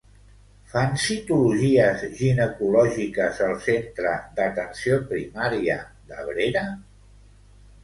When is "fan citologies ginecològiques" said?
0.69-3.43